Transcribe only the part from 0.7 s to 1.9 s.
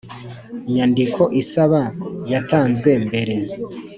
Nyandiko isaba